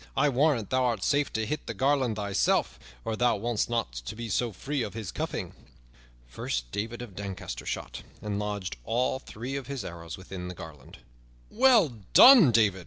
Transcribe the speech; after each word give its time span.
I 0.17 0.29
warrant 0.29 0.71
thou 0.71 0.85
art 0.85 1.03
safe 1.03 1.31
to 1.33 1.45
hit 1.45 1.67
the 1.67 1.75
garland 1.75 2.15
thyself, 2.15 2.79
or 3.05 3.15
thou 3.15 3.35
wouldst 3.37 3.69
not 3.69 4.01
be 4.15 4.29
so 4.29 4.51
free 4.51 4.81
of 4.81 4.95
his 4.95 5.11
cuffing." 5.11 5.53
First 6.25 6.71
David 6.71 7.03
of 7.03 7.15
Doncaster 7.15 7.67
shot, 7.67 8.01
and 8.19 8.39
lodged 8.39 8.77
all 8.83 9.19
three 9.19 9.55
of 9.55 9.67
his 9.67 9.85
arrows 9.85 10.17
within 10.17 10.47
the 10.47 10.55
garland. 10.55 10.97
"Well 11.51 11.89
done, 12.13 12.49
David!" 12.51 12.79